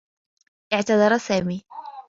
[0.73, 1.63] اعتذر سامي.